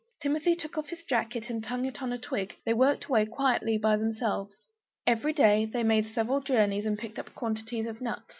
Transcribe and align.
Timmy 0.19 0.55
took 0.55 0.79
off 0.79 0.89
his 0.89 1.03
jacket 1.03 1.47
and 1.51 1.63
hung 1.63 1.85
it 1.85 2.01
on 2.01 2.11
a 2.11 2.17
twig; 2.17 2.57
they 2.65 2.73
worked 2.73 3.05
away 3.05 3.27
quietly 3.27 3.77
by 3.77 3.97
themselves. 3.97 4.67
Every 5.05 5.31
day 5.31 5.63
they 5.65 5.83
made 5.83 6.07
several 6.07 6.41
journeys 6.41 6.87
and 6.87 6.97
picked 6.97 7.35
quantities 7.35 7.85
of 7.85 8.01
nuts. 8.01 8.25